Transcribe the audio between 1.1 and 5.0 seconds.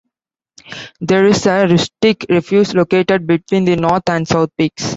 is a rustic refuge located between the north and south peaks.